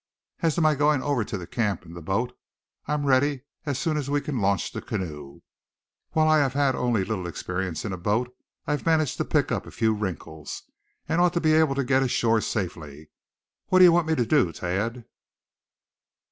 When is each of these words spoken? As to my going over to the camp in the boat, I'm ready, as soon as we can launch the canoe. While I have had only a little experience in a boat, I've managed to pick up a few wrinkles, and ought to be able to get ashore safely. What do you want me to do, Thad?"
As 0.39 0.55
to 0.55 0.61
my 0.61 0.73
going 0.73 1.03
over 1.03 1.23
to 1.23 1.37
the 1.37 1.45
camp 1.45 1.85
in 1.85 1.93
the 1.93 2.01
boat, 2.01 2.35
I'm 2.87 3.05
ready, 3.05 3.43
as 3.67 3.77
soon 3.77 3.97
as 3.97 4.09
we 4.09 4.19
can 4.19 4.41
launch 4.41 4.71
the 4.71 4.81
canoe. 4.81 5.41
While 6.13 6.27
I 6.27 6.39
have 6.39 6.53
had 6.53 6.73
only 6.73 7.03
a 7.03 7.05
little 7.05 7.27
experience 7.27 7.85
in 7.85 7.93
a 7.93 7.97
boat, 7.97 8.35
I've 8.65 8.83
managed 8.87 9.17
to 9.17 9.25
pick 9.25 9.51
up 9.51 9.67
a 9.67 9.69
few 9.69 9.93
wrinkles, 9.93 10.63
and 11.07 11.21
ought 11.21 11.33
to 11.33 11.39
be 11.39 11.53
able 11.53 11.75
to 11.75 11.83
get 11.83 12.01
ashore 12.01 12.41
safely. 12.41 13.11
What 13.67 13.77
do 13.77 13.85
you 13.85 13.91
want 13.91 14.07
me 14.07 14.15
to 14.15 14.25
do, 14.25 14.51
Thad?" 14.51 15.05